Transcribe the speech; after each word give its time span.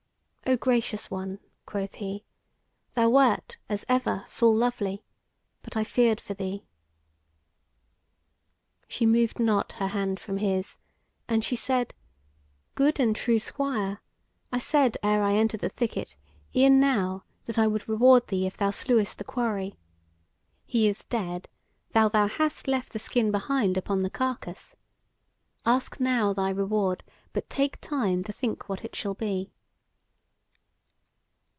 "O 0.47 0.57
gracious 0.57 1.09
one," 1.09 1.39
quoth 1.65 1.95
he, 1.95 2.25
"thou 2.93 3.07
wert, 3.09 3.55
as 3.69 3.85
ever, 3.87 4.25
full 4.27 4.53
lovely, 4.53 5.01
but 5.61 5.77
I 5.77 5.85
feared 5.85 6.19
for 6.19 6.33
thee." 6.33 6.65
She 8.85 9.05
moved 9.05 9.39
not 9.39 9.71
her 9.73 9.87
hand 9.87 10.19
from 10.19 10.39
his, 10.39 10.77
and 11.29 11.41
she 11.41 11.55
said: 11.55 11.93
"Good 12.75 12.99
and 12.99 13.15
true 13.15 13.39
Squire, 13.39 14.01
I 14.51 14.57
said 14.59 14.97
ere 15.01 15.23
I 15.23 15.35
entered 15.35 15.61
the 15.61 15.69
thicket 15.69 16.17
e'en 16.53 16.81
now 16.81 17.23
that 17.45 17.57
I 17.57 17.65
would 17.67 17.87
reward 17.87 18.27
thee 18.27 18.45
if 18.45 18.57
thou 18.57 18.71
slewest 18.71 19.19
the 19.19 19.23
quarry. 19.23 19.77
He 20.65 20.85
is 20.89 21.05
dead, 21.05 21.47
though 21.91 22.09
thou 22.09 22.27
hast 22.27 22.67
left 22.67 22.91
the 22.91 22.99
skin 22.99 23.31
behind 23.31 23.77
upon 23.77 24.01
the 24.01 24.09
carcase. 24.09 24.75
Ask 25.65 26.01
now 26.01 26.33
thy 26.33 26.49
reward, 26.49 27.05
but 27.31 27.49
take 27.49 27.79
time 27.79 28.21
to 28.25 28.33
think 28.33 28.67
what 28.67 28.83
it 28.83 28.97
shall 28.97 29.13
be." 29.13 29.53